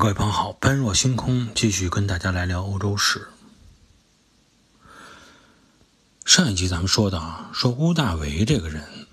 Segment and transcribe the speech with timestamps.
[0.00, 3.26] 各位朋友好，般若星空继续跟大家来聊欧洲史。
[6.24, 9.08] 上一集咱们说的啊，说屋大维这个人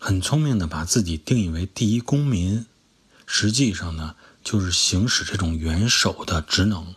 [0.00, 2.66] 很聪明的，把自己定义为第一公民，
[3.26, 6.96] 实际上呢，就是行使这种元首的职能，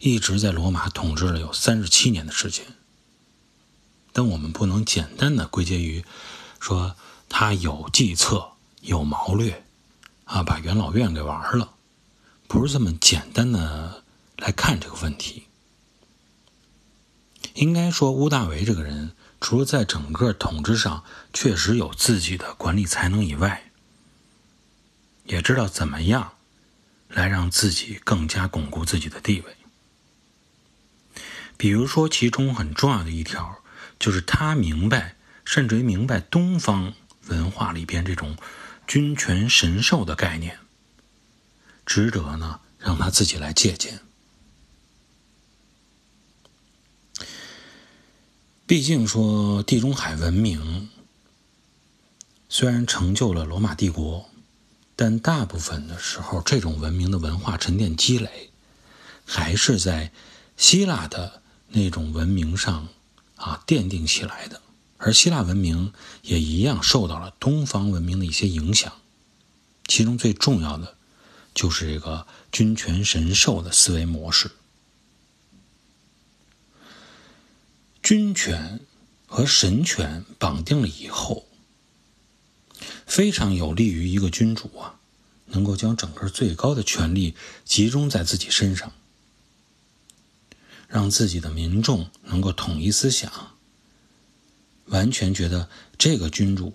[0.00, 2.66] 一直在罗马统治了有三十七年的时间。
[4.12, 6.04] 但我们不能简单的归结于
[6.58, 6.96] 说
[7.28, 8.48] 他有计策、
[8.80, 9.63] 有谋略。
[10.24, 11.74] 啊，把元老院给玩了，
[12.48, 14.02] 不是这么简单的
[14.38, 15.44] 来看这个问题。
[17.54, 23.70] 应该说，乌大维这个人，除了在整个统治上确实有自己的管理才能以外，
[25.24, 26.32] 也知道怎么样
[27.08, 29.56] 来让自己更加巩固自己的地位。
[31.56, 33.58] 比如说，其中很重要的一条，
[34.00, 36.94] 就是他明白，甚至于明白东方
[37.28, 38.36] 文化里边这种。
[38.86, 40.58] 君权神授的概念，
[41.84, 44.00] 值得呢让他自己来借鉴。
[48.66, 50.88] 毕竟说地中海文明
[52.48, 54.30] 虽然成就了罗马帝国，
[54.96, 58.50] 但大部分的时候，这种文明的文化沉淀积累，
[59.24, 60.12] 还是在
[60.56, 62.88] 希腊的那种文明上
[63.36, 64.62] 啊奠定起来的。
[64.96, 65.92] 而希腊文明
[66.22, 68.92] 也一样受到了东方文明的一些影响，
[69.86, 70.96] 其中最重要的
[71.54, 74.50] 就是这个君权神授的思维模式。
[78.02, 78.80] 君权
[79.26, 81.46] 和神权绑定了以后，
[83.06, 85.00] 非常有利于一个君主啊，
[85.46, 87.34] 能够将整个最高的权力
[87.64, 88.92] 集中在自己身上，
[90.86, 93.52] 让自己的民众能够统一思想。
[94.86, 95.68] 完全觉得
[95.98, 96.72] 这个君主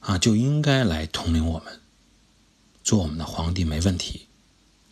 [0.00, 1.80] 啊就应该来统领我们，
[2.82, 4.26] 做我们的皇帝没问题。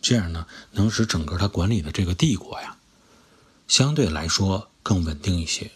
[0.01, 2.77] 这样呢，能使整个他管理的这个帝国呀，
[3.67, 5.71] 相对来说更稳定一些。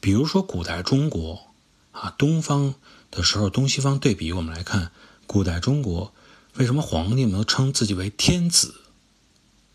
[0.00, 1.48] 比如说古代中国
[1.92, 2.74] 啊，东方
[3.10, 4.92] 的时候，东西方对比，我们来看
[5.26, 6.14] 古代中国
[6.54, 8.74] 为什么皇帝能称自己为天子？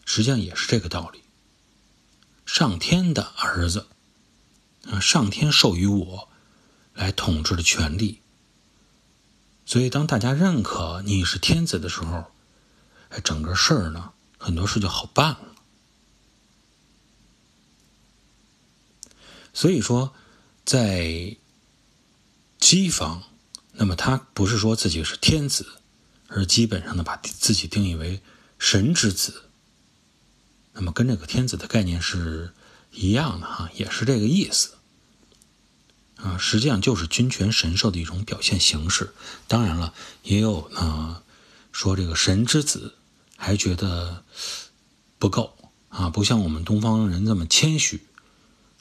[0.06, 1.22] 实际上也是这个道理，
[2.46, 3.86] 上天的儿子。
[4.90, 6.30] 啊，上天授予我
[6.94, 8.20] 来统治的权利，
[9.66, 12.26] 所以当大家认可你是天子的时候，
[13.08, 15.56] 哎，整个事儿呢，很多事就好办了。
[19.54, 20.14] 所以说，
[20.66, 21.38] 在
[22.60, 23.24] 西方，
[23.72, 25.80] 那么他不是说自己是天子，
[26.28, 28.22] 而基本上呢，把自己定义为
[28.60, 29.44] 神之子。
[30.74, 32.54] 那么跟这个天子的概念是。
[32.94, 34.76] 一样的哈，也是这个意思
[36.18, 39.14] 啊，实际上就是君权神授的一种表现形式。
[39.48, 41.22] 当然了，也有呢
[41.72, 42.96] 说这个神之子
[43.36, 44.24] 还觉得
[45.18, 45.58] 不够
[45.90, 48.06] 啊，不像我们东方人这么谦虚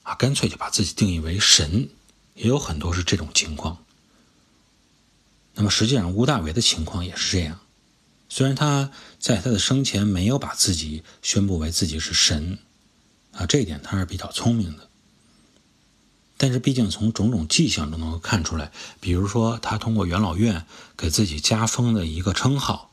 [0.02, 1.88] 啊，干脆就把自己定义为神，
[2.34, 3.84] 也有很多是这种情况。
[5.54, 7.60] 那么实际上，吴大维的情况也是这样，
[8.28, 12.58] 虽然他在他的生前没有把自己宣布为自己是神。
[13.32, 14.88] 啊，这一点他是比较聪明的，
[16.36, 18.70] 但是毕竟从种种迹象都能够看出来，
[19.00, 20.66] 比如说他通过元老院
[20.96, 22.90] 给自己加封的一个称号，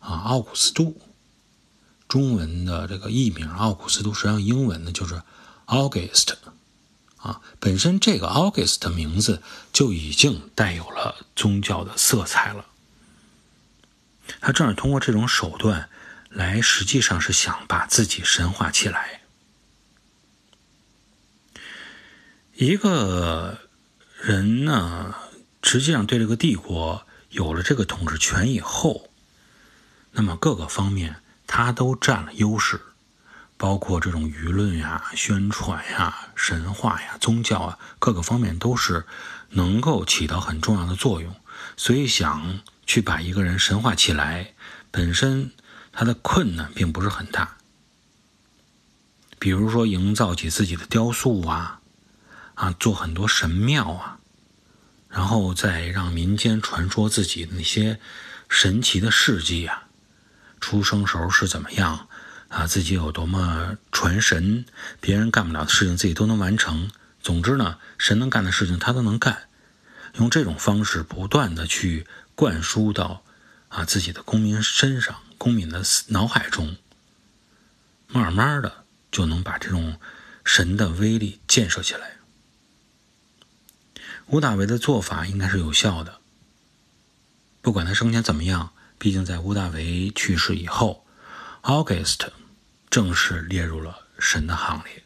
[0.00, 0.96] 啊，奥古斯都，
[2.08, 5.22] 中文的这个译名奥古斯都，实际上英文呢就是
[5.66, 6.34] August，
[7.18, 9.42] 啊，本身这个 August 的名字
[9.72, 12.66] 就已经带有了宗教的色彩了，
[14.40, 15.88] 他正是通过这种手段
[16.30, 19.20] 来，实际上是想把自己神化起来。
[22.58, 23.58] 一个
[24.18, 25.14] 人呢，
[25.62, 29.10] 实际上对这个帝国有了这个统治权以后，
[30.12, 32.80] 那么各个方面他都占了优势，
[33.58, 39.04] 包括这种舆论呀、宣传呀、神话呀、宗教啊，各个方面都是
[39.50, 41.36] 能够起到很重要的作用。
[41.76, 44.54] 所以想去把一个人神化起来，
[44.90, 45.52] 本身
[45.92, 47.58] 他的困难并不是很大。
[49.38, 51.82] 比如说营造起自己的雕塑啊。
[52.56, 54.18] 啊，做很多神庙啊，
[55.08, 58.00] 然后再让民间传说自己那些
[58.48, 59.84] 神奇的事迹啊，
[60.60, 62.08] 出生时候是怎么样
[62.48, 64.64] 啊，自己有多么传神，
[65.00, 66.90] 别人干不了的事情自己都能完成。
[67.20, 69.48] 总之呢，神能干的事情他都能干，
[70.14, 73.22] 用这种方式不断的去灌输到
[73.68, 76.76] 啊自己的公民身上、公民的脑海中，
[78.06, 79.98] 慢慢的就能把这种
[80.44, 82.12] 神的威力建设起来。
[84.26, 86.20] 吴大维的做法应该是有效的。
[87.62, 91.04] 不管他生前怎么样，毕竟在屋大维去世以后
[91.62, 92.28] ，August
[92.90, 95.02] 正式列入了神的行列。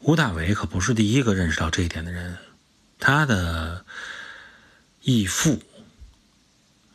[0.00, 2.38] 屋大维可不是第一个认识到这一点的人，
[2.98, 3.84] 他的
[5.02, 5.62] 义父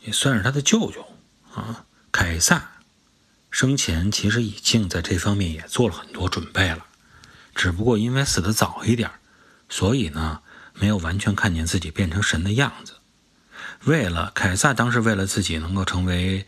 [0.02, 1.08] 也算是他的舅舅
[1.54, 2.74] 啊，凯撒
[3.50, 6.86] 生前其实已经在这方面也做了很多准备了，
[7.56, 9.10] 只不过因为死的早一点，
[9.70, 10.42] 所以呢
[10.74, 12.96] 没有完全看见自己变成神的样子。
[13.86, 16.46] 为了凯撒当时为了自己能够成为，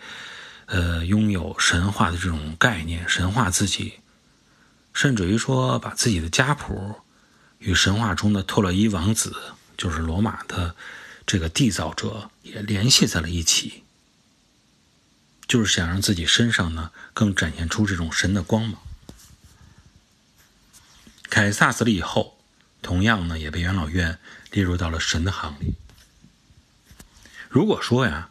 [0.65, 3.99] 呃，拥有神话的这种概念，神话自己。
[4.93, 6.99] 甚至于说，把自己的家谱
[7.59, 9.33] 与神话中的特洛伊王子，
[9.77, 10.75] 就是罗马的
[11.25, 13.83] 这个缔造者，也联系在了一起，
[15.47, 18.81] 就是想让自己身上呢更展现出这种神的光芒。
[21.29, 22.40] 凯撒死了以后，
[22.91, 24.19] 同样呢也被元老院
[24.51, 25.71] 列入到了神的行列。
[27.47, 28.29] 如果说呀，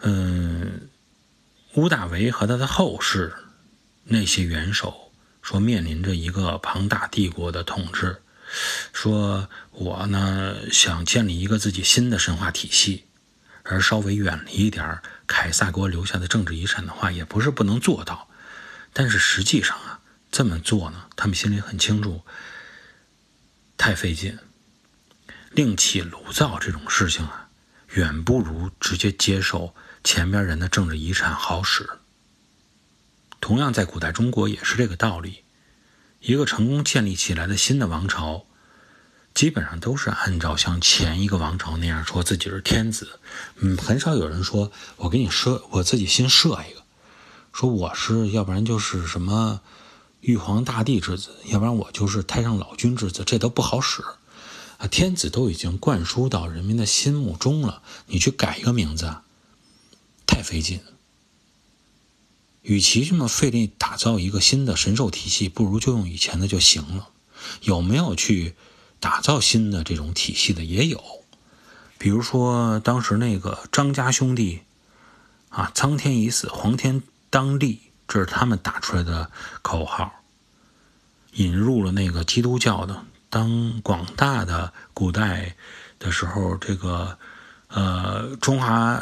[0.00, 0.88] 嗯，
[1.74, 3.36] 屋大维和他的后世。
[4.02, 5.12] 那些元首
[5.42, 8.20] 说面临着一个庞大帝国的统治，
[8.92, 13.04] 说我呢想建立一个自己新的神话体系，
[13.62, 18.28] 而稍微远离一点凯撒给我留下的政治遗产的话，也不是不能做到。
[18.92, 20.00] 但是实际上啊，
[20.32, 22.22] 这么做呢，他们心里很清楚，
[23.78, 24.38] 太费劲。
[25.52, 27.48] 另起炉灶这种事情啊，
[27.94, 31.88] 远不如直接接受前边人的政治遗产好使。
[33.40, 35.44] 同样，在古代中国也是这个道理。
[36.20, 38.44] 一个成功建立起来的新的王朝，
[39.32, 43.20] 基本上都是按照像前一个王朝那样说自己是天子。
[43.56, 46.82] 嗯，很少有人说我给你设，我自己新设一个，
[47.52, 49.60] 说我是，要不然就是什么
[50.20, 54.02] 玉皇大帝之子，要不然我就是太上老君之子，这都不好使
[54.78, 54.86] 啊。
[54.86, 59.16] 天子都已经灌输到人民的心目中了，你去改一个名字，
[60.26, 60.80] 太费劲。
[62.62, 67.08] 与其这么费力打造一个新的神兽体系，不如就用以前的就行了。
[67.62, 68.54] 有没有去
[69.00, 70.64] 打造新的这种体系的？
[70.64, 71.02] 也有，
[71.96, 74.60] 比如说当时那个张家兄弟，
[75.48, 79.30] 啊，苍天已死，黄天当立，这是他们打出来的
[79.62, 80.10] 口号。
[81.34, 85.54] 引入了那个基督教的，当广大的古代
[86.00, 87.16] 的时候，这个
[87.68, 89.00] 呃中华。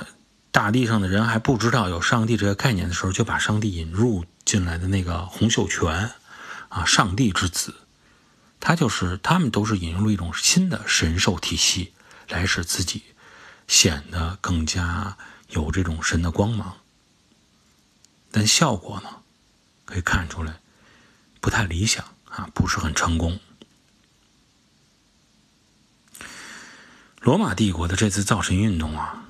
[0.53, 6.13] 大地上的人还不知道有上帝这个概念的时候，就把上帝引入进来的那个洪秀全，
[6.71, 7.75] 啊，上帝之子，
[8.59, 11.93] 他就是他们都是引入了一种新的神兽体系，
[12.31, 13.03] 来使自己
[13.69, 15.19] 显得更加
[15.51, 16.75] 有这种神的光芒。
[18.37, 19.23] 但效果呢，
[19.87, 20.61] 可以看出来
[21.41, 23.41] 不太理想啊，不是很成功。
[27.23, 29.27] 罗马帝国的这次造神运动啊。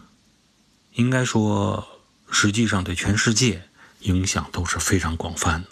[0.95, 2.01] 应该说，
[2.33, 3.69] 实际上对全世界
[4.01, 5.69] 影响都是非常广泛的。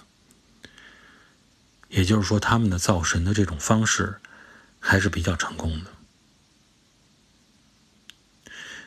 [1.88, 4.20] 也就是说，他们的造神的这种方式
[4.78, 5.90] 还是比较成功的。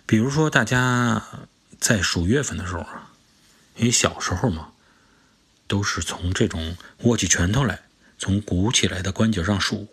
[0.05, 1.21] 比如说，大家
[1.81, 3.11] 在数月份的时候啊，
[3.77, 4.73] 因为小时候嘛，
[5.67, 7.83] 都是从这种握起拳头来，
[8.17, 9.87] 从鼓起来的关节上数，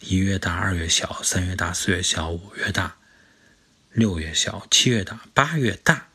[0.00, 2.96] 一月大，二月小，三月大，四月小，五月大。
[3.92, 6.06] 六月小，七月大，八月大，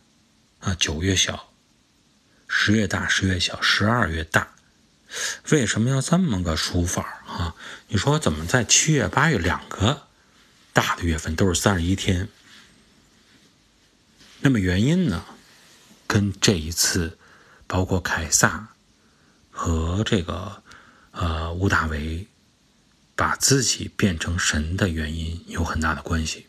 [0.59, 1.51] 啊，九月小，
[2.47, 4.55] 十月大，十月小，十二月大。
[5.51, 7.53] 为什么要这么个数法啊？
[7.89, 10.07] 你说怎么在七月、八月两个
[10.71, 12.29] 大的月份都是三十一天？
[14.39, 15.25] 那么原因呢？
[16.15, 17.17] 跟这一次，
[17.67, 18.69] 包括凯撒
[19.51, 20.63] 和这个
[21.11, 22.25] 呃屋大维
[23.17, 26.47] 把自己变成神的原因有很大的关系。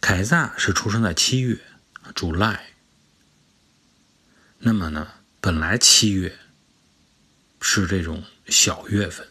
[0.00, 1.60] 凯撒是出生在七月，
[2.14, 2.70] 主赖。
[4.60, 5.06] 那么呢，
[5.42, 6.38] 本来七月
[7.60, 9.28] 是这种小月份。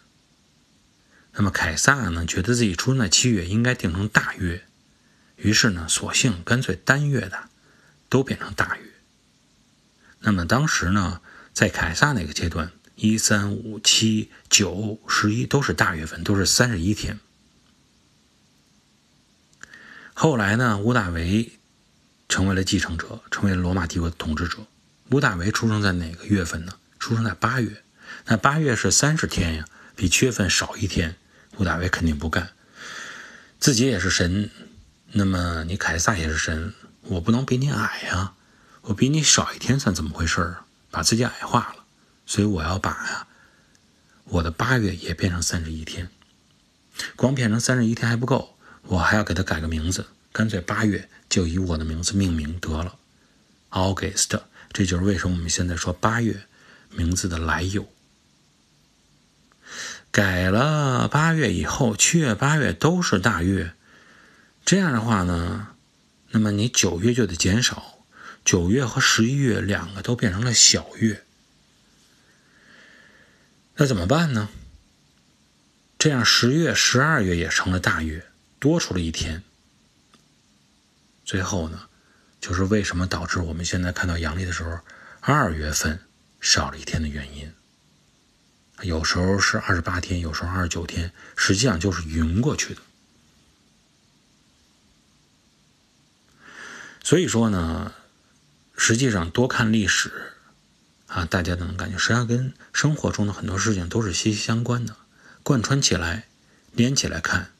[1.31, 4.67] 那么凯撒呢，觉得自己出生在七月应该定成大月，
[5.35, 7.49] 于是呢，索性干脆单月的
[8.07, 8.83] 都变成大月。
[10.19, 11.21] 那么当时呢，
[11.53, 17.19] 在凯撒那个阶段，一、三、五、七、九、十一都是大月份，都是三十一天。
[20.13, 21.51] 后来呢，屋大维
[22.27, 24.57] 成为了继承者，成为了罗马帝国的统治者。
[25.11, 26.73] 屋大维出生在哪个月份呢？
[26.99, 27.83] 出生在八月。
[28.25, 31.15] 那八月是三十天呀，比七月份少一天。
[31.57, 32.49] 屋大维肯定不干，
[33.59, 34.51] 自己也是神，
[35.11, 38.33] 那么你凯撒也是神，我不能比你矮呀，
[38.87, 40.63] 我比你少一天算怎么回事儿？
[40.89, 41.83] 把自己矮化了，
[42.25, 43.27] 所以我要把呀，
[44.23, 46.09] 我的八月也变成三十一天。
[47.15, 48.55] 光变成三十一天还不够。
[48.83, 52.97] 我还要给它改个名字，干脆八月就以我的名字命名得了
[53.71, 54.39] ，August。
[54.71, 56.43] 这就是为什么我们现在说八月
[56.91, 57.85] 名字的来由。
[60.11, 63.73] 改了八月以后，七月、八月都是大月，
[64.63, 65.69] 这样的话呢，
[66.29, 67.96] 那么你九月就得减少，
[68.47, 71.21] 九月和十一月两个都变成了小月，
[73.75, 74.47] 那怎么办呢？
[75.99, 78.25] 这样十月、十二月也成了大月，
[78.57, 79.43] 多出了一天。
[81.25, 81.89] 最后呢，
[82.39, 84.79] 就是为什么导致我们现在看到阳历的时候，
[85.19, 85.99] 二月份
[86.39, 87.51] 少了一天的原因。
[88.83, 92.81] 有时候是二十八天，有时候二十九天，实际上就是匀过去的。
[97.03, 97.93] 所以说呢，
[98.77, 100.33] 实际上多看历史
[101.07, 104.95] 啊，大家都能感觉，实际上跟生活中的很多事情都是息息相关的，
[105.41, 106.27] 贯穿起来，
[106.73, 107.51] 连起来看，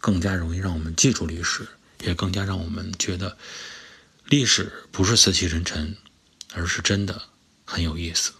[0.00, 1.68] 更加容易让我们记住历史，
[2.00, 3.36] 也更加让我们觉得
[4.24, 5.96] 历史不是死气沉沉，
[6.54, 7.22] 而是真的
[7.64, 8.32] 很有意思。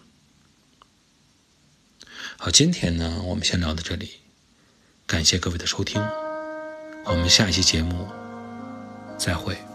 [2.38, 4.20] 好，今天呢，我们先聊到这里，
[5.06, 6.00] 感谢各位的收听，
[7.04, 8.08] 我们下一期节目
[9.18, 9.67] 再会。